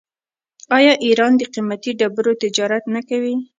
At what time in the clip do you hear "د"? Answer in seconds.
1.37-1.41